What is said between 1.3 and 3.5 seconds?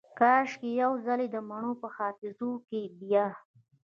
دمڼو په حافظو کې بیا